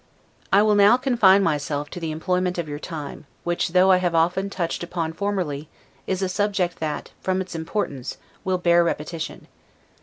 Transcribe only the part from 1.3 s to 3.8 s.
myself to the employment of your time, which,